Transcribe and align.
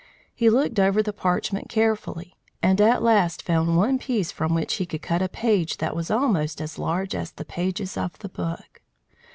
He 0.33 0.49
looked 0.49 0.79
over 0.79 1.03
the 1.03 1.13
parchment 1.13 1.69
carefully, 1.69 2.33
and 2.59 2.81
at 2.81 3.03
last 3.03 3.43
found 3.43 3.77
one 3.77 3.99
piece 3.99 4.31
from 4.31 4.55
which 4.55 4.73
he 4.77 4.85
could 4.87 5.03
cut 5.03 5.21
a 5.21 5.29
page 5.29 5.77
that 5.77 5.95
was 5.95 6.09
almost 6.09 6.59
as 6.59 6.79
large 6.79 7.13
as 7.13 7.31
the 7.33 7.45
pages 7.45 7.95
of 7.97 8.17
the 8.17 8.29
book. 8.29 8.81